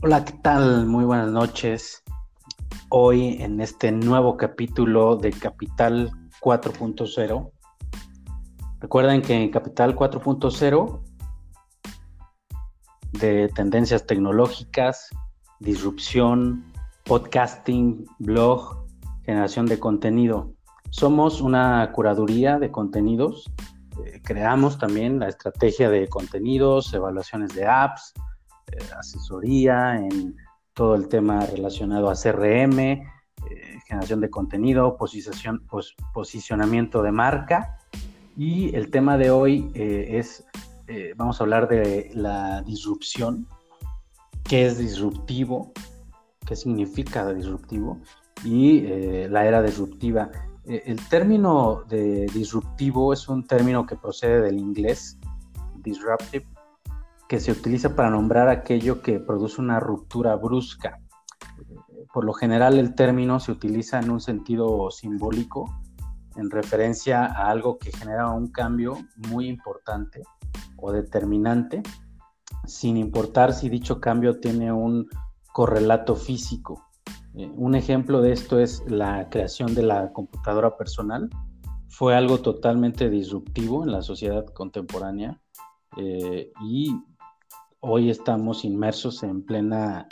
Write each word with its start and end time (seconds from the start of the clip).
Hola, 0.00 0.24
¿qué 0.24 0.32
tal? 0.32 0.86
Muy 0.86 1.04
buenas 1.04 1.32
noches. 1.32 2.04
Hoy 2.88 3.42
en 3.42 3.60
este 3.60 3.90
nuevo 3.90 4.36
capítulo 4.36 5.16
de 5.16 5.32
Capital 5.32 6.12
4.0. 6.40 7.50
Recuerden 8.78 9.22
que 9.22 9.34
en 9.34 9.50
Capital 9.50 9.96
4.0 9.96 11.00
de 13.10 13.48
tendencias 13.48 14.06
tecnológicas, 14.06 15.08
disrupción, 15.58 16.72
podcasting, 17.02 18.06
blog, 18.20 18.86
generación 19.24 19.66
de 19.66 19.80
contenido. 19.80 20.52
Somos 20.90 21.40
una 21.40 21.90
curaduría 21.90 22.60
de 22.60 22.70
contenidos. 22.70 23.50
Eh, 24.04 24.22
creamos 24.22 24.78
también 24.78 25.18
la 25.18 25.26
estrategia 25.26 25.90
de 25.90 26.06
contenidos, 26.06 26.94
evaluaciones 26.94 27.52
de 27.56 27.66
apps, 27.66 28.14
asesoría 28.98 29.96
en 29.96 30.36
todo 30.74 30.94
el 30.94 31.08
tema 31.08 31.44
relacionado 31.46 32.10
a 32.10 32.14
CRM, 32.14 32.78
eh, 32.78 33.02
generación 33.86 34.20
de 34.20 34.30
contenido, 34.30 34.96
posición, 34.96 35.66
posicionamiento 36.12 37.02
de 37.02 37.12
marca. 37.12 37.78
Y 38.36 38.74
el 38.76 38.90
tema 38.90 39.18
de 39.18 39.30
hoy 39.30 39.72
es, 39.74 40.44
vamos 41.16 41.40
a 41.40 41.44
hablar 41.44 41.66
de 41.68 42.10
la 42.14 42.62
disrupción, 42.62 43.48
qué 44.44 44.66
es 44.66 44.78
disruptivo, 44.78 45.72
qué 46.46 46.54
significa 46.54 47.34
disruptivo 47.34 47.98
y 48.44 48.82
la 49.28 49.44
era 49.44 49.60
disruptiva. 49.60 50.30
el 50.64 51.00
término 51.08 51.82
de 51.88 52.26
disruptivo 52.32 53.12
es 53.12 53.28
un 53.28 53.44
término 53.44 53.84
que 53.84 53.96
procede 53.96 54.40
del 54.42 54.58
inglés, 54.60 55.18
disruptive, 55.82 56.46
que 57.28 57.40
se 57.40 57.52
utiliza 57.52 57.94
para 57.94 58.10
nombrar 58.10 58.48
aquello 58.48 59.02
que 59.02 59.20
produce 59.20 59.60
una 59.60 59.78
ruptura 59.78 60.34
brusca. 60.36 61.00
Por 62.12 62.24
lo 62.24 62.32
general 62.32 62.78
el 62.78 62.94
término 62.94 63.38
se 63.38 63.52
utiliza 63.52 64.00
en 64.00 64.10
un 64.10 64.20
sentido 64.20 64.90
simbólico, 64.90 65.66
en 66.36 66.50
referencia 66.50 67.26
a 67.26 67.50
algo 67.50 67.78
que 67.78 67.92
genera 67.92 68.30
un 68.30 68.48
cambio 68.48 68.96
muy 69.30 69.48
importante 69.48 70.22
o 70.76 70.90
determinante, 70.90 71.82
sin 72.64 72.96
importar 72.96 73.52
si 73.52 73.68
dicho 73.68 74.00
cambio 74.00 74.40
tiene 74.40 74.72
un 74.72 75.06
correlato 75.52 76.16
físico. 76.16 76.86
Eh, 77.34 77.50
un 77.54 77.74
ejemplo 77.74 78.22
de 78.22 78.32
esto 78.32 78.58
es 78.58 78.82
la 78.86 79.28
creación 79.28 79.74
de 79.74 79.82
la 79.82 80.12
computadora 80.12 80.76
personal. 80.76 81.28
Fue 81.88 82.16
algo 82.16 82.38
totalmente 82.38 83.10
disruptivo 83.10 83.84
en 83.84 83.92
la 83.92 84.02
sociedad 84.02 84.46
contemporánea 84.46 85.40
eh, 85.96 86.52
y 86.62 86.94
Hoy 87.80 88.10
estamos 88.10 88.64
inmersos 88.64 89.22
en 89.22 89.40
plena 89.40 90.08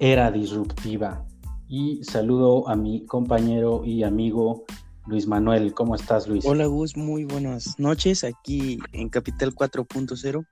era 0.00 0.32
disruptiva. 0.32 1.24
Y 1.68 2.02
saludo 2.02 2.68
a 2.68 2.74
mi 2.74 3.06
compañero 3.06 3.84
y 3.84 4.02
amigo 4.02 4.64
Luis 5.06 5.28
Manuel. 5.28 5.74
¿Cómo 5.74 5.94
estás, 5.94 6.26
Luis? 6.26 6.44
Hola, 6.44 6.66
Gus. 6.66 6.96
Muy 6.96 7.24
buenas 7.24 7.78
noches 7.78 8.24
aquí 8.24 8.80
en 8.90 9.10
Capital 9.10 9.54
4.0, 9.54 10.44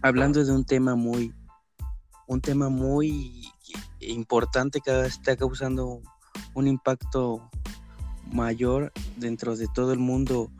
hablando 0.00 0.42
de 0.42 0.50
un 0.50 0.64
tema 0.64 0.94
muy, 0.94 1.34
un 2.26 2.40
tema 2.40 2.70
muy 2.70 3.46
importante 4.00 4.80
que 4.80 5.04
está 5.04 5.36
causando 5.36 6.00
un 6.54 6.68
impacto 6.68 7.50
mayor 8.32 8.94
dentro 9.18 9.54
de 9.56 9.68
todo 9.74 9.92
el 9.92 9.98
mundo 9.98 10.50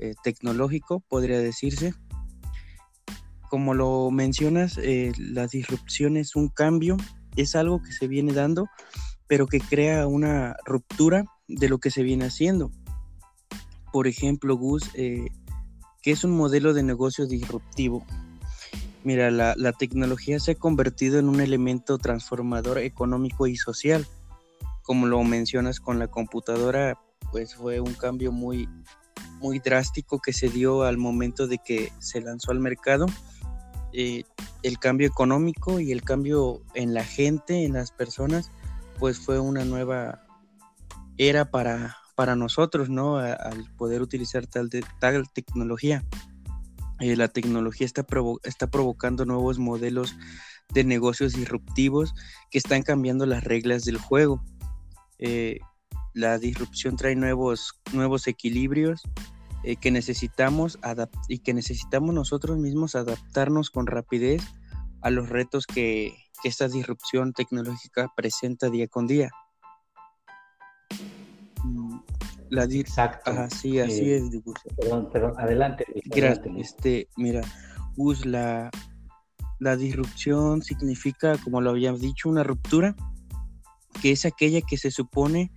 eh, 0.00 0.14
tecnológico, 0.24 0.98
podría 1.08 1.38
decirse 1.38 1.94
como 3.56 3.72
lo 3.72 4.10
mencionas, 4.10 4.76
eh, 4.76 5.12
la 5.16 5.46
disrupción 5.46 6.18
es 6.18 6.36
un 6.36 6.50
cambio, 6.50 6.98
es 7.36 7.56
algo 7.56 7.82
que 7.82 7.90
se 7.90 8.06
viene 8.06 8.34
dando, 8.34 8.68
pero 9.26 9.46
que 9.46 9.60
crea 9.60 10.06
una 10.06 10.56
ruptura 10.66 11.24
de 11.48 11.70
lo 11.70 11.78
que 11.78 11.90
se 11.90 12.02
viene 12.02 12.26
haciendo. 12.26 12.70
Por 13.94 14.08
ejemplo, 14.08 14.58
Gus, 14.58 14.90
eh, 14.92 15.28
¿qué 16.02 16.10
es 16.10 16.22
un 16.22 16.32
modelo 16.32 16.74
de 16.74 16.82
negocio 16.82 17.26
disruptivo? 17.26 18.04
Mira, 19.04 19.30
la, 19.30 19.54
la, 19.56 19.72
tecnología 19.72 20.38
se 20.38 20.50
ha 20.50 20.54
convertido 20.56 21.18
en 21.18 21.26
un 21.26 21.40
elemento 21.40 21.96
transformador 21.96 22.76
económico 22.76 23.46
y 23.46 23.56
social. 23.56 24.06
Como 24.82 25.06
lo 25.06 25.24
mencionas 25.24 25.80
con 25.80 25.98
la 25.98 26.08
computadora, 26.08 27.00
pues 27.32 27.54
fue 27.54 27.80
un 27.80 27.94
cambio 27.94 28.32
muy, 28.32 28.68
muy 29.40 29.60
drástico 29.60 30.18
que 30.18 30.34
se 30.34 30.50
dio 30.50 30.82
al 30.82 30.98
momento 30.98 31.46
de 31.46 31.56
que 31.56 31.90
se 32.00 32.20
lanzó 32.20 32.50
al 32.50 32.60
mercado 32.60 33.06
eh, 33.98 34.24
el 34.62 34.78
cambio 34.78 35.08
económico 35.08 35.80
y 35.80 35.90
el 35.90 36.02
cambio 36.02 36.60
en 36.74 36.92
la 36.92 37.02
gente, 37.02 37.64
en 37.64 37.72
las 37.72 37.92
personas, 37.92 38.50
pues 38.98 39.18
fue 39.18 39.38
una 39.40 39.64
nueva 39.64 40.22
era 41.16 41.50
para, 41.50 41.96
para 42.14 42.36
nosotros, 42.36 42.90
¿no? 42.90 43.16
al 43.16 43.72
poder 43.78 44.02
utilizar 44.02 44.46
tal, 44.46 44.68
tal 45.00 45.30
tecnología. 45.32 46.04
Eh, 47.00 47.16
la 47.16 47.28
tecnología 47.28 47.86
está, 47.86 48.04
está 48.44 48.70
provocando 48.70 49.24
nuevos 49.24 49.58
modelos 49.58 50.14
de 50.74 50.84
negocios 50.84 51.32
disruptivos 51.32 52.14
que 52.50 52.58
están 52.58 52.82
cambiando 52.82 53.24
las 53.24 53.44
reglas 53.44 53.86
del 53.86 53.96
juego. 53.96 54.44
Eh, 55.18 55.58
la 56.12 56.36
disrupción 56.38 56.96
trae 56.96 57.16
nuevos, 57.16 57.80
nuevos 57.94 58.26
equilibrios 58.26 59.02
eh, 59.66 59.74
que 59.74 59.90
necesitamos 59.90 60.78
y 61.26 61.40
que 61.40 61.52
necesitamos 61.52 62.14
nosotros 62.14 62.56
mismos 62.56 62.94
adaptarnos 62.94 63.70
con 63.70 63.88
rapidez 63.88 64.40
a 65.00 65.10
los 65.10 65.28
retos 65.28 65.66
que, 65.66 66.14
esta 66.44 66.68
disrupción 66.68 67.32
tecnológica 67.32 68.12
presenta 68.14 68.70
día 68.70 68.86
con 68.86 69.08
día. 69.08 69.30
Mm, 71.64 71.98
la 72.50 72.64
Exacto. 72.66 73.32
así 73.32 73.80
así 73.80 74.12
eh, 74.12 74.18
es. 74.18 74.24
Perdón, 74.76 75.10
perdón, 75.10 75.34
adelante. 75.36 75.84
Gracias. 76.04 76.46
Este, 76.56 77.08
mira, 77.16 77.40
Gus, 77.96 78.24
la, 78.24 78.70
la 79.58 79.76
disrupción 79.76 80.62
significa, 80.62 81.38
como 81.38 81.60
lo 81.60 81.70
habíamos 81.70 82.00
dicho, 82.00 82.28
una 82.28 82.44
ruptura, 82.44 82.94
que 84.00 84.12
es 84.12 84.24
aquella 84.24 84.60
que 84.60 84.76
se 84.76 84.92
supone 84.92 85.50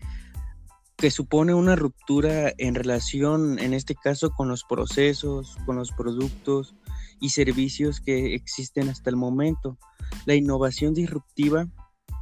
que 0.99 1.11
supone 1.11 1.53
una 1.53 1.77
ruptura 1.77 2.51
en 2.57 2.75
relación, 2.75 3.57
en 3.59 3.73
este 3.73 3.95
caso, 3.95 4.31
con 4.31 4.49
los 4.49 4.65
procesos, 4.65 5.55
con 5.65 5.77
los 5.77 5.91
productos 5.93 6.75
y 7.21 7.29
servicios 7.29 8.01
que 8.01 8.35
existen 8.35 8.89
hasta 8.89 9.09
el 9.09 9.15
momento. 9.15 9.77
La 10.25 10.35
innovación 10.35 10.93
disruptiva 10.93 11.67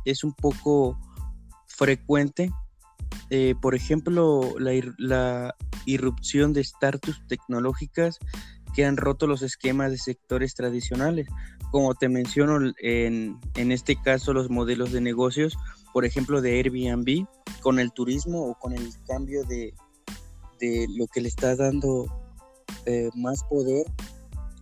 es 0.06 0.24
un 0.24 0.34
poco 0.34 1.00
frecuente. 1.66 2.52
Eh, 3.32 3.56
por 3.60 3.74
ejemplo, 3.74 4.56
la, 4.60 5.56
irrupción 5.86 6.52
de 6.52 6.64
startups 6.64 7.26
tecnológicas 7.28 8.20
que 8.78 8.86
han 8.86 8.96
roto 8.96 9.26
los 9.26 9.42
esquemas 9.42 9.90
de 9.90 9.98
sectores 9.98 10.54
tradicionales. 10.54 11.28
Como 11.72 11.96
te 11.96 12.10
menciono, 12.10 12.72
en, 12.80 13.40
en 13.56 13.72
este 13.72 14.00
caso, 14.00 14.34
los 14.34 14.52
modelos 14.52 14.92
de 14.92 15.02
negocios 15.02 15.58
por 15.98 16.06
ejemplo, 16.06 16.42
de 16.42 16.60
Airbnb 16.60 17.26
con 17.64 17.80
el 17.80 17.92
turismo 17.92 18.46
o 18.46 18.54
con 18.54 18.72
el 18.72 18.88
cambio 19.08 19.44
de, 19.46 19.74
lo 20.96 21.08
que 21.08 21.22
le 21.22 21.28
está 21.28 21.56
dando 21.56 22.06
eh, 22.86 23.10
más 23.16 23.44
poder 23.46 23.88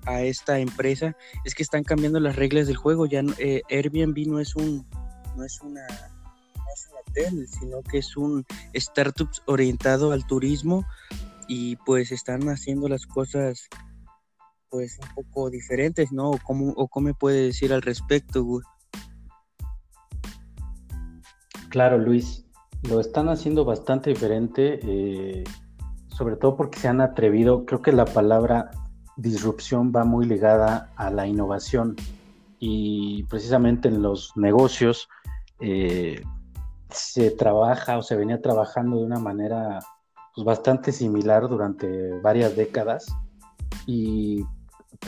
a 0.06 0.22
esta 0.22 0.60
empresa 0.60 1.14
es 1.44 1.54
que 1.54 1.64
están 1.64 1.84
cambiando 1.84 2.22
las 2.22 2.38
reglas 2.38 2.68
del 2.68 2.78
juego. 2.78 3.06
Ya 3.06 3.22
eh, 3.38 3.64
Airbnb 3.70 4.28
no 4.28 4.40
es 4.40 4.56
un 4.56 4.88
no 5.36 5.44
es 5.44 5.60
una 5.60 5.86
hotel, 7.02 7.46
sino 7.50 7.82
que 7.82 7.98
es 7.98 8.16
un 8.16 8.46
startup 8.72 9.30
orientado 9.46 10.14
al 10.14 10.26
turismo 10.26 10.86
y 11.50 11.76
pues 11.86 12.14
están 12.14 12.48
haciendo 12.48 12.88
las 12.88 13.06
cosas 13.06 13.68
pues 14.76 15.00
un 15.02 15.24
poco 15.24 15.50
diferentes, 15.50 16.12
¿no? 16.12 16.32
¿O 16.32 16.40
cómo, 16.44 16.74
cómo 16.90 17.06
me 17.06 17.14
puede 17.14 17.46
decir 17.46 17.72
al 17.72 17.82
respecto, 17.82 18.46
Claro, 21.70 21.98
Luis, 21.98 22.46
lo 22.90 23.00
están 23.00 23.30
haciendo 23.30 23.64
bastante 23.64 24.10
diferente, 24.10 24.80
eh, 24.84 25.46
sobre 26.10 26.36
todo 26.36 26.58
porque 26.58 26.78
se 26.78 26.90
han 26.90 27.00
atrevido, 27.00 27.66
creo 27.66 27.82
que 27.82 27.94
la 27.94 28.04
palabra 28.04 28.72
disrupción 29.16 29.94
va 29.96 30.04
muy 30.04 30.26
ligada 30.26 30.92
a 30.98 31.10
la 31.10 31.26
innovación 31.26 31.96
y 32.60 33.24
precisamente 33.24 33.88
en 33.88 34.02
los 34.02 34.36
negocios 34.36 35.08
eh, 35.62 36.22
se 36.90 37.32
trabaja 37.32 37.98
o 37.98 38.02
se 38.02 38.18
venía 38.18 38.42
trabajando 38.42 38.98
de 38.98 39.06
una 39.06 39.20
manera 39.20 39.80
pues, 40.34 40.44
bastante 40.44 40.92
similar 40.92 41.48
durante 41.48 42.20
varias 42.20 42.58
décadas 42.58 43.06
y 43.86 44.44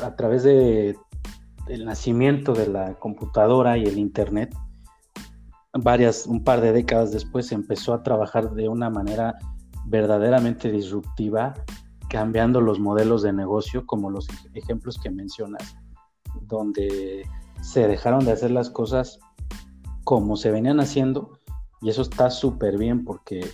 a 0.04 0.16
través 0.16 0.44
de 0.44 0.98
el 1.68 1.86
nacimiento 1.86 2.54
de 2.54 2.68
la 2.68 2.96
computadora 2.96 3.78
y 3.78 3.84
el 3.84 3.98
internet 3.98 4.56
varias, 5.74 6.26
un 6.28 6.44
par 6.44 6.62
de 6.62 6.72
décadas 6.72 7.12
después 7.12 7.52
empezó 7.52 7.94
a 7.94 8.04
trabajar 8.04 8.52
de 8.52 8.68
una 8.68 8.90
manera 8.90 9.38
verdaderamente 9.86 10.72
disruptiva, 10.72 11.54
cambiando 12.10 12.62
los 12.62 12.80
modelos 12.80 13.22
de 13.22 13.34
negocio, 13.34 13.86
como 13.86 14.10
los 14.10 14.28
ejemplos 14.54 14.98
que 14.98 15.10
mencionas, 15.10 15.76
donde 16.42 17.26
se 17.62 17.88
dejaron 17.88 18.26
de 18.26 18.32
hacer 18.32 18.52
las 18.52 18.70
cosas 18.70 19.20
como 20.04 20.36
se 20.36 20.52
venían 20.52 20.80
haciendo. 20.80 21.38
Y 21.82 21.90
eso 21.90 22.02
está 22.02 22.30
súper 22.30 22.78
bien 22.78 23.04
porque 23.04 23.48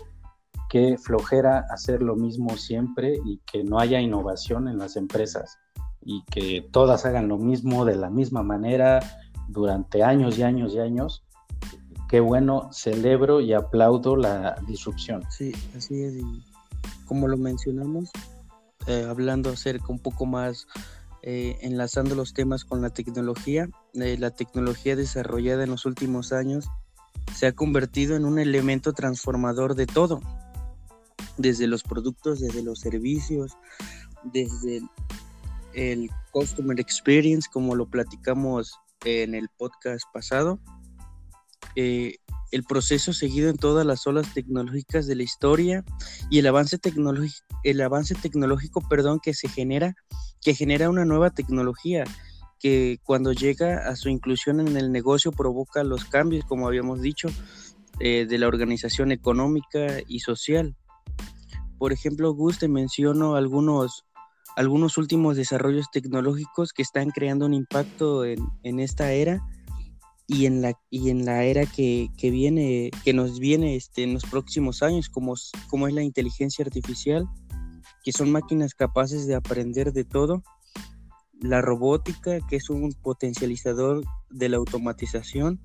qué 0.70 0.98
flojera 0.98 1.66
hacer 1.70 2.02
lo 2.02 2.16
mismo 2.16 2.56
siempre 2.58 3.20
y 3.26 3.40
que 3.46 3.64
no 3.64 3.80
haya 3.80 4.00
innovación 4.00 4.68
en 4.68 4.78
las 4.78 4.96
empresas 4.96 5.58
y 6.06 6.24
que 6.24 6.68
todas 6.72 7.06
hagan 7.06 7.28
lo 7.28 7.38
mismo 7.38 7.86
de 7.86 7.96
la 7.96 8.10
misma 8.10 8.44
manera 8.44 9.00
durante 9.48 10.04
años 10.04 10.38
y 10.38 10.44
años 10.44 10.74
y 10.74 10.80
años. 10.80 11.24
Qué 12.10 12.20
bueno, 12.20 12.70
celebro 12.72 13.42
y 13.42 13.54
aplaudo 13.54 14.16
la 14.16 14.56
disrupción. 14.68 15.24
Sí, 15.30 15.52
así 15.76 16.04
es. 16.04 16.16
Y 16.16 16.44
como 17.06 17.28
lo 17.28 17.38
mencionamos, 17.38 18.12
eh, 18.88 19.06
hablando 19.08 19.50
acerca 19.50 19.88
un 19.90 20.00
poco 20.00 20.26
más, 20.26 20.68
eh, 21.22 21.58
enlazando 21.62 22.16
los 22.16 22.34
temas 22.34 22.66
con 22.66 22.82
la 22.82 22.90
tecnología, 22.90 23.70
eh, 23.94 24.18
la 24.20 24.32
tecnología 24.32 24.96
desarrollada 24.96 25.64
en 25.64 25.70
los 25.70 25.86
últimos 25.86 26.34
años 26.34 26.68
se 27.34 27.48
ha 27.48 27.54
convertido 27.54 28.16
en 28.16 28.26
un 28.26 28.40
elemento 28.40 28.94
transformador 28.94 29.76
de 29.76 29.88
todo, 29.88 30.20
desde 31.38 31.68
los 31.68 31.84
productos, 31.84 32.42
desde 32.42 32.62
los 32.62 32.80
servicios, 32.80 33.54
desde 34.24 34.82
el 35.74 36.10
Customer 36.32 36.80
Experience, 36.80 37.50
como 37.52 37.76
lo 37.76 37.88
platicamos 37.88 38.74
en 39.06 39.36
el 39.36 39.50
podcast 39.58 40.04
pasado, 40.14 40.60
eh, 41.76 42.16
el 42.52 42.64
proceso 42.64 43.14
seguido 43.14 43.50
en 43.50 43.58
todas 43.58 43.86
las 43.86 44.06
olas 44.06 44.32
tecnológicas 44.34 45.08
de 45.08 45.16
la 45.16 45.24
historia 45.24 45.84
y 46.30 46.40
el 46.40 46.48
avance, 46.48 46.80
el 47.64 47.82
avance 47.82 48.16
tecnológico 48.16 48.88
perdón, 48.88 49.20
que 49.20 49.34
se 49.34 49.50
genera, 49.50 49.96
que 50.42 50.54
genera 50.54 50.90
una 50.90 51.04
nueva 51.04 51.32
tecnología 51.32 52.04
que 52.60 53.00
cuando 53.04 53.34
llega 53.34 53.90
a 53.90 53.96
su 53.96 54.10
inclusión 54.10 54.60
en 54.60 54.78
el 54.78 54.92
negocio 54.92 55.32
provoca 55.32 55.84
los 55.84 56.06
cambios, 56.06 56.46
como 56.46 56.68
habíamos 56.68 57.02
dicho, 57.02 57.28
eh, 58.00 58.26
de 58.30 58.38
la 58.38 58.48
organización 58.48 59.12
económica 59.12 59.98
y 60.08 60.20
social. 60.20 60.76
Por 61.78 61.92
ejemplo, 61.92 62.34
Gus, 62.34 62.60
te 62.60 62.68
menciono 62.68 63.36
algunos 63.36 64.06
algunos 64.56 64.98
últimos 64.98 65.36
desarrollos 65.36 65.90
tecnológicos 65.92 66.74
que 66.74 66.82
están 66.82 67.10
creando 67.10 67.46
un 67.46 67.54
impacto 67.54 68.24
en, 68.26 68.80
esta 68.80 69.12
era 69.12 69.42
y 70.28 70.46
en 70.46 70.62
la, 70.62 70.74
y 70.90 71.10
en 71.10 71.26
la 71.26 71.44
era 71.44 71.66
que, 71.66 72.10
viene, 72.22 72.92
que 73.04 73.14
nos 73.14 73.40
viene 73.40 73.76
este, 73.76 74.04
en 74.04 74.14
los 74.14 74.24
próximos 74.24 74.84
años, 74.84 75.10
como, 75.10 75.34
como 75.70 75.88
es 75.88 75.94
la 75.94 76.04
inteligencia 76.04 76.64
artificial, 76.64 77.26
que 78.04 78.12
son 78.12 78.32
máquinas 78.32 78.76
capaces 78.76 79.28
de 79.28 79.36
aprender 79.36 79.94
de 79.94 80.04
todo, 80.04 80.44
la 81.42 81.62
robótica, 81.62 82.40
que 82.48 82.56
es 82.56 82.70
un 82.70 82.94
potencializador 82.94 84.04
de 84.30 84.50
la 84.50 84.58
automatización, 84.58 85.60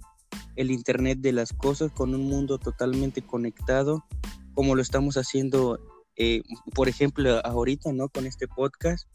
el 0.57 0.71
Internet 0.71 1.21
de 1.21 1.33
las 1.33 1.53
Cosas 1.53 1.93
con 1.93 2.15
un 2.15 2.23
mundo 2.23 2.59
totalmente 2.59 3.23
conectado, 3.23 4.05
como 4.55 4.75
lo 4.75 4.83
estamos 4.83 5.17
haciendo 5.17 5.79
eh, 6.19 6.43
por 6.75 6.89
ejemplo, 6.89 7.41
ahorita, 7.47 7.93
¿no? 7.93 8.09
Con 8.09 8.27
este 8.27 8.49
podcast, 8.49 9.09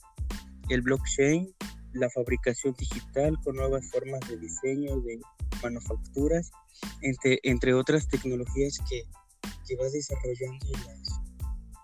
el 0.70 0.82
blockchain, 0.82 1.54
la 1.94 2.10
fabricación 2.10 2.74
digital 2.78 3.38
con 3.44 3.58
nuevas 3.58 3.90
formas 3.92 4.22
de 4.30 4.38
diseño, 4.38 5.00
de 5.02 5.20
manufacturas, 5.62 6.52
entre, 7.02 7.40
entre 7.44 7.74
otras 7.74 8.08
tecnologías 8.08 8.80
que, 8.90 9.04
que 9.68 9.76
va 9.76 9.90
desarrollando 9.90 10.66
las, 10.88 11.20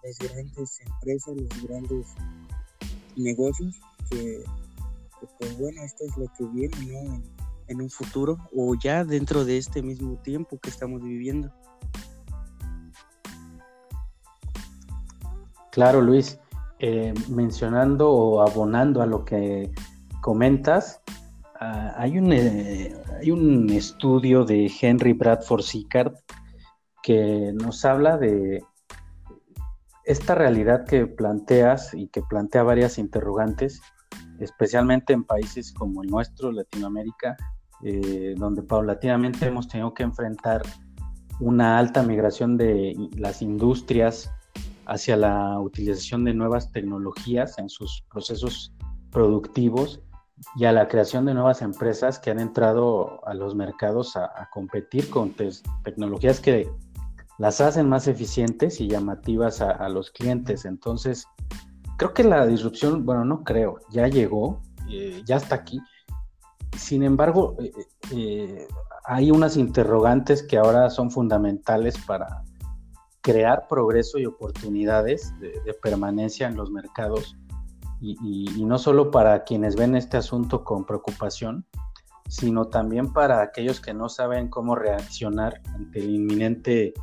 las, 0.04 0.18
grandes 0.19 0.80
empresas, 0.80 1.36
los 1.36 1.63
grandes 1.63 2.07
negocios, 3.16 3.75
que, 4.10 4.44
pues 5.38 5.57
bueno, 5.57 5.83
esto 5.83 6.06
es 6.06 6.18
lo 6.18 6.25
que 6.38 6.45
viene, 6.45 6.77
¿no? 6.88 7.16
En, 7.16 7.24
en 7.68 7.81
un 7.81 7.89
futuro 7.89 8.38
o 8.56 8.75
ya 8.75 9.04
dentro 9.04 9.45
de 9.45 9.57
este 9.57 9.81
mismo 9.81 10.18
tiempo 10.24 10.60
que 10.60 10.69
estamos 10.69 11.04
viviendo. 11.04 11.54
Claro, 15.71 16.01
Luis. 16.01 16.39
Eh, 16.81 17.13
mencionando 17.27 18.10
o 18.10 18.42
abonando 18.42 19.01
a 19.01 19.06
lo 19.06 19.25
que 19.25 19.69
comentas, 20.21 21.01
ah, 21.60 21.94
hay, 21.98 22.18
un, 22.18 22.31
eh, 22.31 22.95
hay 23.19 23.31
un 23.31 23.69
estudio 23.69 24.45
de 24.45 24.71
Henry 24.81 25.12
Bradford 25.12 25.62
Sickard 25.62 26.13
que 27.04 27.51
nos 27.54 27.83
habla 27.83 28.18
de 28.18 28.63
esta 30.06 30.36
realidad 30.36 30.86
que 30.86 31.06
planteas 31.06 31.94
y 31.94 32.07
que 32.07 32.21
plantea 32.21 32.63
varias 32.63 32.98
interrogantes, 32.98 33.81
especialmente 34.39 35.12
en 35.12 35.25
países 35.25 35.74
como 35.74 36.01
el 36.01 36.10
nuestro, 36.10 36.54
Latinoamérica, 36.54 37.36
eh, 37.83 38.36
donde 38.38 38.63
paulatinamente 38.63 39.48
hemos 39.48 39.68
tenido 39.68 39.94
que 39.94 40.04
enfrentar 40.04 40.62
una 41.42 41.77
alta 41.77 42.04
migración 42.04 42.56
de 42.56 42.95
las 43.18 43.42
industrias 43.42 44.31
hacia 44.90 45.16
la 45.16 45.60
utilización 45.60 46.24
de 46.24 46.34
nuevas 46.34 46.72
tecnologías 46.72 47.60
en 47.60 47.70
sus 47.70 48.04
procesos 48.12 48.74
productivos 49.12 50.02
y 50.56 50.66
a 50.66 50.72
la 50.72 50.88
creación 50.88 51.26
de 51.26 51.34
nuevas 51.34 51.62
empresas 51.62 52.18
que 52.18 52.32
han 52.32 52.40
entrado 52.40 53.26
a 53.28 53.34
los 53.34 53.56
mercados 53.56 54.16
a, 54.16 54.50
competir 54.52 55.10
con 55.10 55.36
tecnologías 55.84 56.40
que 56.40 56.70
las 57.38 57.62
hacen 57.62 57.88
más 57.88 58.08
eficientes 58.08 58.82
y 58.82 58.88
llamativas 58.88 59.62
a, 59.62 59.88
los 59.90 60.12
clientes. 60.12 60.66
Entonces, 60.66 61.26
creo 61.98 62.14
que 62.14 62.24
la 62.24 62.48
disrupción, 62.48 63.06
bueno, 63.06 63.26
no 63.26 63.44
creo, 63.44 63.80
ya 63.92 64.08
llegó, 64.08 64.62
eh, 64.90 65.22
ya 65.26 65.38
está 65.38 65.56
aquí. 65.56 65.80
Sin 66.78 67.04
embargo, 67.04 67.56
eh, 67.60 67.72
eh, 68.12 68.68
hay 69.06 69.32
unas 69.32 69.56
interrogantes 69.56 70.44
que 70.44 70.58
ahora 70.58 70.90
son 70.90 71.12
fundamentales 71.12 71.98
para, 72.06 72.44
crear 73.21 73.68
progreso 73.68 74.18
y 74.18 74.25
oportunidades 74.25 75.33
de, 75.39 75.74
permanencia 75.81 76.48
en 76.48 76.56
los 76.56 76.71
mercados 76.71 77.36
y, 78.01 78.63
no 78.63 78.77
solo 78.77 79.12
para 79.12 79.44
quienes 79.44 79.75
ven 79.75 79.95
este 79.95 80.18
asunto 80.18 80.63
con 80.63 80.86
preocupación, 80.86 81.66
sino 82.30 82.66
también 82.66 83.12
para 83.12 83.42
aquellos 83.42 83.81
que 83.81 83.94
no 83.94 84.07
saben 84.07 84.48
cómo 84.48 84.75
reaccionar 84.75 85.62
ante 85.74 86.00
el 86.00 86.12
inminente 86.12 86.94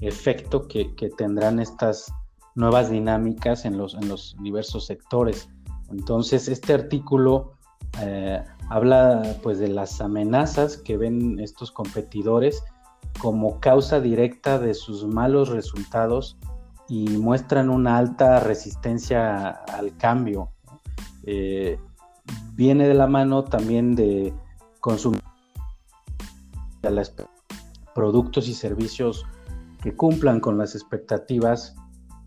efecto 0.00 0.66
que, 0.66 0.92
tendrán 1.16 1.60
estas 1.60 2.12
nuevas 2.56 2.90
dinámicas 2.90 3.64
en 3.64 3.78
los, 3.78 3.94
en 3.94 4.08
los 4.08 4.36
diversos 4.42 4.86
sectores. 4.86 5.48
Entonces, 5.90 6.48
este 6.48 6.72
artículo 6.72 7.52
eh, 8.00 8.42
habla 8.70 9.36
pues 9.42 9.58
de 9.58 9.68
las 9.68 10.00
amenazas 10.00 10.76
que 10.76 10.96
ven 10.96 11.38
estos 11.38 11.70
competidores 11.70 12.64
como 13.20 13.60
causa 13.60 14.00
directa 14.00 14.58
de 14.58 14.74
sus 14.74 15.06
malos 15.06 15.48
resultados 15.48 16.38
y 16.88 17.08
muestran 17.18 17.70
una 17.70 17.98
alta 17.98 18.40
resistencia 18.40 19.48
al 19.48 19.96
cambio. 19.96 20.50
Eh, 21.24 21.78
viene 22.54 22.88
de 22.88 22.94
la 22.94 23.06
mano 23.06 23.44
también 23.44 23.94
de 23.94 24.34
consumir 24.80 25.20
productos 27.94 28.48
y 28.48 28.54
servicios 28.54 29.26
que 29.82 29.94
cumplan 29.94 30.40
con 30.40 30.58
las 30.58 30.74
expectativas 30.74 31.76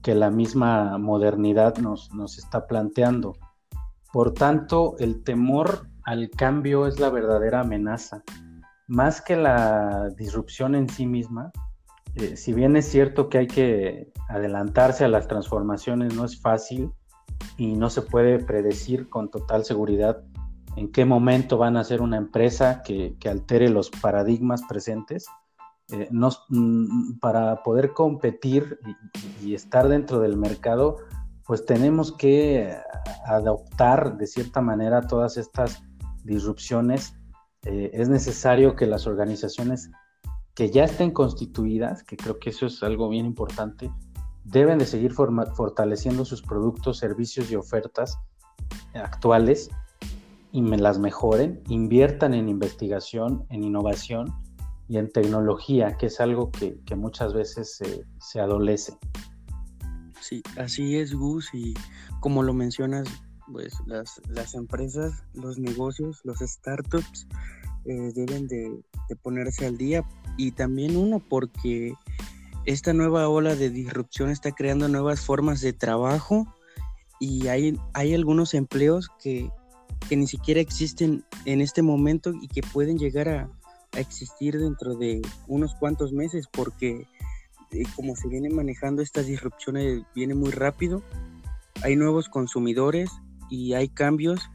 que 0.01 0.15
la 0.15 0.29
misma 0.29 0.97
modernidad 0.97 1.77
nos, 1.77 2.13
nos 2.13 2.37
está 2.37 2.67
planteando. 2.67 3.35
Por 4.11 4.33
tanto, 4.33 4.95
el 4.99 5.23
temor 5.23 5.87
al 6.03 6.29
cambio 6.29 6.87
es 6.87 6.99
la 6.99 7.09
verdadera 7.09 7.61
amenaza 7.61 8.23
más 8.87 9.21
que 9.21 9.35
la 9.35 10.09
disrupción 10.17 10.75
en 10.75 10.89
sí 10.89 11.05
misma, 11.05 11.51
eh, 12.15 12.37
si 12.37 12.53
bien 12.53 12.75
es 12.75 12.87
cierto 12.87 13.29
que 13.29 13.39
hay 13.39 13.47
que 13.47 14.11
adelantarse 14.29 15.03
a 15.03 15.07
las 15.07 15.27
transformaciones, 15.27 16.13
no 16.15 16.25
es 16.25 16.39
fácil 16.39 16.91
y 17.57 17.73
no 17.73 17.89
se 17.89 18.01
puede 18.01 18.39
predecir 18.39 19.09
con 19.09 19.29
total 19.29 19.65
seguridad 19.65 20.23
en 20.75 20.91
qué 20.91 21.05
momento 21.05 21.57
van 21.57 21.77
a 21.77 21.83
ser 21.83 22.01
una 22.01 22.17
empresa 22.17 22.81
que, 22.83 23.15
altere 23.29 23.69
los 23.69 23.89
paradigmas 23.89 24.63
presentes. 24.63 25.25
Eh, 25.91 26.07
mm, 26.11 27.19
para 27.19 27.61
poder 27.61 27.93
competir 27.93 28.79
y, 29.41 29.53
estar 29.53 29.87
dentro 29.87 30.19
del 30.19 30.37
mercado, 30.37 30.97
pues 31.45 31.65
tenemos 31.65 32.13
que 32.13 32.75
adoptar 33.25 34.17
de 34.17 34.27
cierta 34.27 34.61
manera 34.61 35.01
todas 35.01 35.37
estas 35.37 35.83
disrupciones 36.23 37.15
eh, 37.65 37.91
es 37.93 38.09
necesario 38.09 38.75
que 38.75 38.85
las 38.85 39.07
organizaciones 39.07 39.89
que 40.55 40.69
ya 40.69 40.83
estén 40.83 41.11
constituidas, 41.11 42.03
que 42.03 42.17
creo 42.17 42.39
que 42.39 42.49
eso 42.49 42.65
es 42.65 42.83
algo 42.83 43.09
bien 43.09 43.25
importante, 43.25 43.91
deben 44.43 44.77
de 44.77 44.85
seguir 44.85 45.13
fortaleciendo 45.13 46.25
sus 46.25 46.41
productos, 46.41 46.97
servicios 46.97 47.49
y 47.49 47.55
ofertas 47.55 48.17
actuales 48.93 49.69
y 50.51 50.61
me 50.61 50.77
las 50.77 50.99
mejoren, 50.99 51.61
inviertan 51.69 52.33
en 52.33 52.49
investigación, 52.49 53.45
en 53.49 53.63
innovación 53.63 54.31
y 54.87 54.97
en 54.97 55.09
tecnología, 55.09 55.97
que 55.97 56.07
es 56.07 56.19
algo 56.19 56.51
que, 56.51 56.77
muchas 56.95 57.33
veces 57.33 57.79
se 58.19 58.39
adolece. 58.39 58.93
Sí, 60.21 60.43
así 60.57 60.97
es, 60.97 61.13
Gus, 61.13 61.49
y 61.53 61.73
como 62.19 62.43
lo 62.43 62.53
mencionas, 62.53 63.07
pues 63.51 63.73
las, 63.85 64.21
las 64.27 64.53
empresas, 64.55 65.23
los 65.33 65.57
negocios, 65.57 66.21
los 66.23 66.39
startups 66.39 67.27
eh, 67.85 68.13
deben 68.15 68.47
de, 68.47 68.81
ponerse 69.21 69.65
al 69.65 69.77
día. 69.77 70.03
Y 70.37 70.51
también 70.51 70.95
uno 70.95 71.19
porque 71.19 71.93
esta 72.65 72.93
nueva 72.93 73.27
ola 73.27 73.55
de 73.55 73.69
disrupción 73.69 74.29
está 74.29 74.51
creando 74.51 74.87
nuevas 74.87 75.21
formas 75.21 75.61
de 75.61 75.73
trabajo 75.73 76.47
y 77.19 77.47
hay, 77.47 77.77
hay 77.93 78.13
algunos 78.13 78.53
empleos 78.53 79.09
que, 79.21 79.49
ni 80.09 80.27
siquiera 80.27 80.61
existen 80.61 81.23
en 81.45 81.59
este 81.61 81.81
momento 81.81 82.33
y 82.39 82.47
que 82.47 82.61
pueden 82.61 82.97
llegar 82.97 83.29
a, 83.29 83.49
existir 83.95 84.57
dentro 84.57 84.95
de 84.95 85.21
unos 85.45 85.75
cuantos 85.75 86.13
meses 86.13 86.47
porque 86.51 87.07
eh, 87.69 87.83
como 87.95 88.15
se 88.15 88.27
viene 88.27 88.49
manejando 88.49 89.03
estas 89.03 89.27
disrupciones 89.27 90.01
viene 90.15 90.33
muy 90.33 90.49
rápido, 90.49 91.03
hay 91.83 91.95
nuevos 91.95 92.27
consumidores 92.27 93.11
y 93.53 93.75
hay 93.75 93.87
cambios 93.87 94.49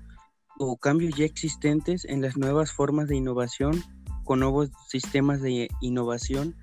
o 0.58 0.76
cambios 0.76 1.14
ya 1.14 1.24
existentes 1.24 2.04
en 2.04 2.20
las 2.20 2.36
nuevas 2.36 2.72
formas 2.72 3.06
de 3.06 3.14
innovación 3.14 3.80
con 4.24 4.40
nuevos 4.40 4.70
sistemas 4.88 5.40
de 5.40 5.68
innovación 5.80 6.56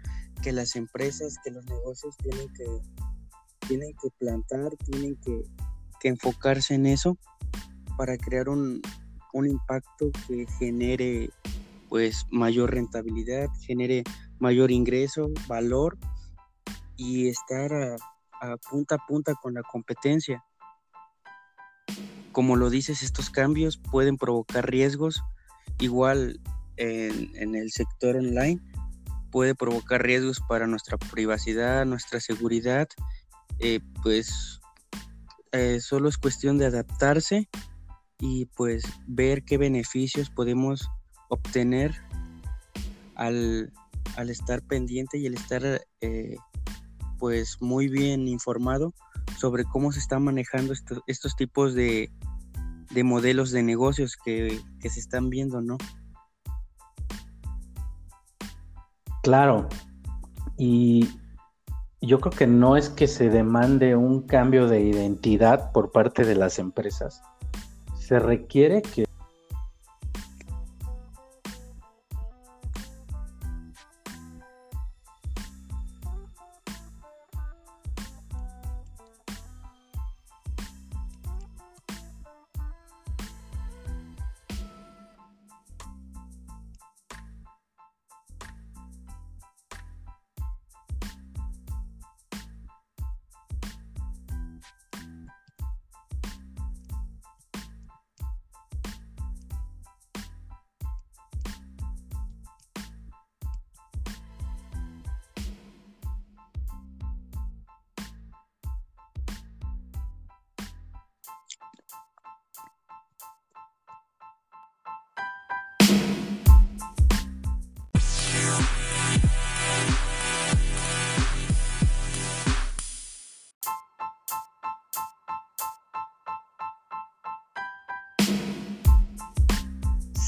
que 0.44 0.52
las 0.52 0.76
empresas, 0.76 1.38
que 1.46 1.52
los 1.52 1.66
negocios 1.66 2.14
tienen 2.18 2.50
que, 2.54 2.66
tienen 3.66 3.94
que 4.02 4.10
plantar, 4.20 4.70
tienen 4.92 5.16
que, 5.22 5.44
enfocarse 6.04 6.76
en 6.76 6.86
eso 6.86 7.18
para 7.98 8.16
crear 8.16 8.48
un, 8.50 8.80
impacto 9.34 10.12
que 10.28 10.46
genere 10.60 11.32
pues 11.90 12.28
mayor 12.30 12.76
rentabilidad, 12.76 13.48
genere 13.62 14.04
mayor 14.40 14.70
ingreso, 14.72 15.32
valor 15.48 15.98
y 16.96 17.28
estar 17.30 17.74
a, 17.74 18.58
punta 18.70 18.96
a 18.96 19.08
punta 19.08 19.34
con 19.42 19.56
la 19.56 19.64
competencia. 19.64 20.44
Como 22.36 22.58
lo 22.58 22.70
dices, 22.70 23.02
estos 23.02 23.30
cambios 23.30 23.78
pueden 23.78 24.18
provocar 24.18 24.70
riesgos, 24.70 25.24
igual 25.80 26.42
en, 26.76 27.56
el 27.56 27.72
sector 27.72 28.18
online, 28.18 28.60
puede 29.32 29.56
provocar 29.56 30.04
riesgos 30.04 30.42
para 30.46 30.68
nuestra 30.68 30.98
privacidad, 30.98 31.86
nuestra 31.86 32.20
seguridad, 32.20 32.90
eh, 33.60 33.80
pues 34.04 34.60
eh, 35.54 35.80
solo 35.80 36.10
es 36.10 36.18
cuestión 36.18 36.58
de 36.58 36.66
adaptarse 36.66 37.48
y 38.20 38.48
pues 38.48 38.84
ver 39.08 39.46
qué 39.46 39.58
beneficios 39.58 40.30
podemos 40.30 40.90
obtener 41.30 41.96
al, 43.16 43.72
estar 44.28 44.62
pendiente 44.62 45.20
y 45.20 45.28
al 45.28 45.36
estar 45.36 45.82
eh, 46.02 46.36
pues 47.18 47.62
muy 47.62 47.88
bien 47.88 48.28
informado 48.28 48.94
sobre 49.38 49.64
cómo 49.66 49.92
se 49.92 50.00
están 50.00 50.24
manejando 50.24 50.74
estos 51.08 51.36
tipos 51.36 51.74
de, 51.74 52.12
modelos 53.04 53.52
de 53.52 53.64
negocios 53.64 54.16
que, 54.24 54.60
que 54.80 54.90
se 54.90 55.00
están 55.00 55.30
viendo, 55.30 55.62
¿no? 55.62 55.78
Claro, 59.24 59.68
y 60.58 61.10
yo 62.02 62.20
creo 62.20 62.32
que 62.32 62.48
no 62.48 62.78
es 62.78 62.90
que 62.90 63.08
se 63.08 63.30
demande 63.30 63.96
un 63.96 64.22
cambio 64.22 64.68
de 64.68 64.82
identidad 64.82 65.72
por 65.72 65.92
parte 65.92 66.24
de 66.24 66.36
las 66.36 66.60
empresas. 66.60 67.22
Se 67.98 68.20
requiere 68.20 68.82
que 68.82 69.05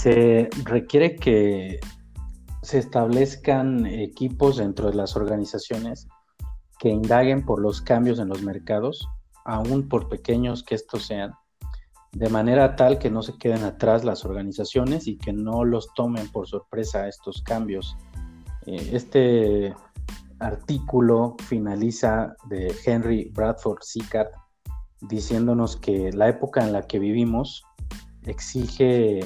se 0.08 0.50
requiere 0.64 1.18
que 1.18 1.82
se 2.62 2.78
establezcan 2.78 3.86
equipos 3.86 4.56
dentro 4.56 4.90
de 4.90 4.96
las 4.96 5.18
organizaciones 5.18 6.08
que 6.80 6.88
indaguen 6.88 7.46
por 7.46 7.60
los 7.60 7.82
cambios 7.82 8.18
en 8.20 8.30
los 8.30 8.42
mercados, 8.42 9.06
aún 9.44 9.90
por 9.90 10.08
pequeños 10.08 10.64
que 10.64 10.76
estos 10.76 11.08
sean, 11.08 11.34
de 12.14 12.30
manera 12.30 12.78
tal 12.78 13.00
que 13.00 13.10
no 13.10 13.22
se 13.22 13.38
queden 13.38 13.66
atrás 13.66 14.06
las 14.06 14.24
organizaciones 14.24 15.08
y 15.08 15.18
que 15.18 15.34
no 15.34 15.66
los 15.66 15.94
tomen 15.94 16.30
por 16.30 16.48
sorpresa 16.48 17.10
estos 17.10 17.42
cambios. 17.42 17.98
Eh, 18.66 18.92
este 18.94 19.76
artículo 20.40 21.36
finaliza 21.50 22.34
de 22.48 22.74
Henry 22.86 23.30
Bradford 23.34 23.80
Sickert 23.82 24.32
diciéndonos 25.02 25.76
que 25.76 26.14
la 26.14 26.30
época 26.30 26.64
en 26.64 26.72
la 26.72 26.84
que 26.84 26.98
vivimos 26.98 27.62
exige 28.24 29.20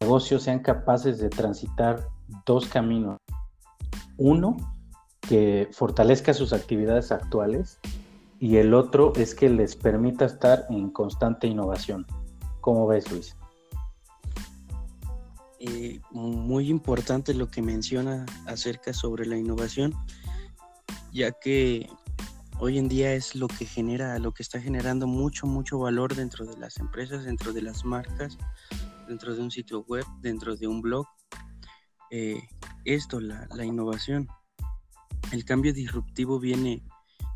negocios 0.00 0.42
sean 0.42 0.60
capaces 0.60 1.18
de 1.18 1.28
transitar 1.28 2.08
dos 2.44 2.66
caminos. 2.66 3.18
Uno, 4.18 4.56
que 5.20 5.68
fortalezca 5.72 6.32
sus 6.34 6.52
actividades 6.52 7.12
actuales 7.12 7.78
y 8.38 8.56
el 8.56 8.74
otro 8.74 9.12
es 9.16 9.34
que 9.34 9.48
les 9.48 9.76
permita 9.76 10.24
estar 10.24 10.66
en 10.70 10.90
constante 10.90 11.46
innovación. 11.46 12.06
¿Cómo 12.60 12.86
ves, 12.86 13.10
Luis? 13.10 13.36
Muy 16.12 16.68
importante 16.68 17.34
lo 17.34 17.50
que 17.50 17.62
menciona 17.62 18.24
acerca 18.46 18.92
sobre 18.92 19.26
la 19.26 19.36
innovación, 19.36 19.94
ya 21.12 21.32
que 21.32 21.88
hoy 22.60 22.78
en 22.78 22.88
día 22.88 23.14
es 23.14 23.34
lo 23.34 23.48
que 23.48 23.64
genera, 23.64 24.18
lo 24.18 24.32
que 24.32 24.42
está 24.42 24.60
generando 24.60 25.06
mucho, 25.06 25.46
mucho 25.46 25.78
valor 25.78 26.14
dentro 26.14 26.44
de 26.44 26.56
las 26.58 26.76
empresas, 26.78 27.24
dentro 27.24 27.52
de 27.52 27.62
las 27.62 27.84
marcas, 27.84 28.38
dentro 29.08 29.34
de 29.34 29.42
un 29.42 29.50
sitio 29.50 29.84
web, 29.84 30.04
dentro 30.20 30.56
de 30.56 30.66
un 30.66 30.80
blog. 30.82 31.06
Eh, 32.10 32.40
esto, 32.84 33.20
la, 33.20 33.64
innovación. 33.64 34.28
El 35.32 35.44
cambio 35.44 35.72
disruptivo 35.72 36.38
viene, 36.38 36.82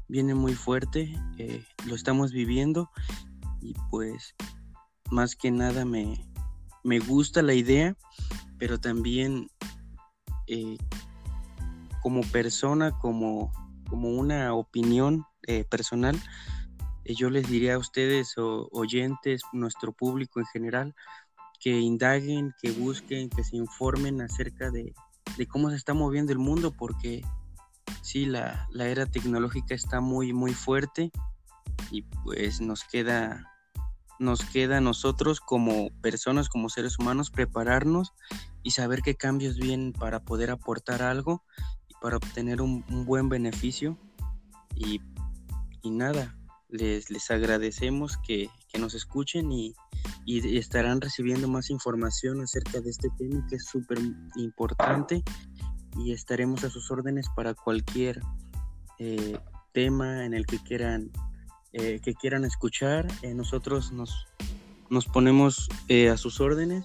viene 0.08 0.34
muy 0.34 0.54
fuerte, 0.54 1.12
eh, 1.38 1.64
lo 1.86 1.94
estamos 1.94 2.32
viviendo 2.32 2.90
y 3.60 3.74
pues 3.90 4.34
más 5.10 5.34
que 5.34 5.50
nada 5.50 5.84
me, 5.84 6.16
gusta 7.00 7.42
la 7.42 7.54
idea, 7.54 7.96
pero 8.58 8.78
también 8.78 9.48
eh, 10.46 10.78
como 12.02 12.20
persona, 12.22 12.96
como, 12.98 13.52
como 13.88 14.10
una 14.10 14.54
opinión 14.54 15.24
personal, 15.68 16.16
yo 17.04 17.30
les 17.30 17.48
diría 17.48 17.74
a 17.74 17.78
ustedes, 17.78 18.36
o, 18.38 18.68
oyentes, 18.72 19.42
nuestro 19.52 19.92
público 19.92 20.40
en 20.40 20.46
general, 20.46 20.94
que 21.60 21.78
indaguen, 21.78 22.54
que 22.60 22.72
busquen, 22.72 23.28
que 23.28 23.44
se 23.44 23.56
informen 23.56 24.22
acerca 24.22 24.70
de, 24.70 24.94
cómo 25.48 25.70
se 25.70 25.76
está 25.76 25.92
moviendo 25.92 26.32
el 26.32 26.38
mundo, 26.38 26.72
porque 26.72 27.22
sí, 28.02 28.24
la, 28.24 28.66
era 28.74 29.04
tecnológica 29.06 29.74
está 29.74 30.00
muy, 30.00 30.32
muy 30.32 30.54
fuerte 30.54 31.12
y 31.90 32.02
pues 32.24 32.62
nos 32.62 32.84
queda, 32.84 33.46
nos 34.18 34.42
queda 34.42 34.78
a 34.78 34.80
nosotros 34.80 35.40
como 35.40 35.90
personas, 36.00 36.48
como 36.48 36.70
seres 36.70 36.98
humanos, 36.98 37.30
prepararnos 37.30 38.14
y 38.62 38.70
saber 38.70 39.02
qué 39.02 39.14
cambios 39.14 39.58
vienen 39.58 39.92
para 39.92 40.24
poder 40.24 40.50
aportar 40.50 41.02
algo 41.02 41.44
y 41.88 41.94
para 42.00 42.16
obtener 42.16 42.62
un, 42.62 42.84
buen 43.04 43.28
beneficio. 43.28 43.98
Y, 44.74 45.02
nada, 45.84 46.38
les, 46.70 47.10
les 47.10 47.30
agradecemos 47.30 48.16
que, 48.16 48.48
que 48.72 48.78
nos 48.78 48.94
escuchen 48.94 49.50
y, 49.52 49.74
y 50.24 50.56
estarán 50.58 51.00
recibiendo 51.00 51.48
más 51.48 51.70
información 51.70 52.40
acerca 52.40 52.80
de 52.80 52.90
este 52.90 53.08
tema 53.18 53.46
que 53.48 53.56
es 53.56 53.64
súper 53.66 53.98
importante 54.36 55.22
y 55.96 56.12
estaremos 56.12 56.64
a 56.64 56.70
sus 56.70 56.90
órdenes 56.90 57.26
para 57.34 57.54
cualquier 57.54 58.20
eh, 58.98 59.38
tema 59.72 60.24
en 60.24 60.34
el 60.34 60.46
que 60.46 60.58
quieran 60.58 61.10
eh, 61.72 62.00
que 62.02 62.14
quieran 62.14 62.44
escuchar 62.44 63.06
eh, 63.22 63.32
nosotros 63.32 63.92
nos, 63.92 64.26
nos 64.88 65.06
ponemos 65.06 65.68
a 66.10 66.16
sus 66.16 66.40
órdenes 66.40 66.84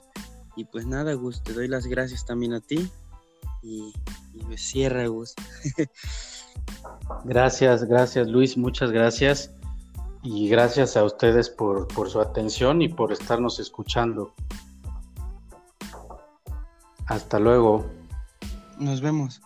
Y 0.55 0.65
pues 0.65 0.85
nada, 0.85 1.13
Gus, 1.13 1.43
te 1.43 1.53
doy 1.53 1.67
las 1.67 1.85
gracias 1.85 2.25
también 2.25 2.53
a 2.53 2.61
ti. 2.61 2.89
Y, 3.61 3.91
y 4.33 4.39
pues 4.45 4.61
cierra, 4.61 5.05
Gus. 5.07 5.33
gracias, 7.25 7.83
gracias 7.83 8.27
Luis, 8.29 8.55
muchas 8.55 8.91
gracias. 8.91 9.51
Y 10.27 10.50
gracias 10.50 10.98
a 10.98 11.03
ustedes 11.03 11.51
por, 11.51 11.88
por 11.88 12.10
su 12.10 12.20
atención 12.20 12.82
y 12.82 12.89
por 12.89 13.12
estarnos 13.12 13.60
escuchando. 13.60 14.34
Hasta 17.05 17.39
luego. 17.39 17.86
Nos 18.79 19.01
vemos. 19.01 19.39